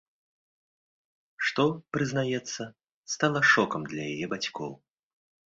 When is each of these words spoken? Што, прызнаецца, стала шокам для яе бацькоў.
Што, 1.49 1.65
прызнаецца, 1.97 2.61
стала 3.17 3.39
шокам 3.53 3.81
для 3.93 4.01
яе 4.17 4.25
бацькоў. 4.35 4.71